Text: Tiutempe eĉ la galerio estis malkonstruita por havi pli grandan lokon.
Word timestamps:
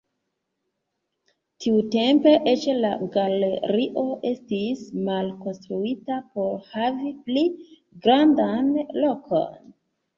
Tiutempe 1.65 2.33
eĉ 2.53 2.65
la 2.79 2.91
galerio 3.17 4.07
estis 4.31 4.83
malkonstruita 5.11 6.21
por 6.35 6.53
havi 6.75 7.17
pli 7.31 7.49
grandan 8.05 8.79
lokon. 9.03 9.59